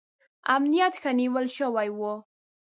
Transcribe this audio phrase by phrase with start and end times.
[0.55, 1.99] امنیت ښه نیول شوی و.